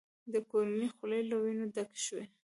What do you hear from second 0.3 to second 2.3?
د کورنۍ خولې له وینو ډکې شوې.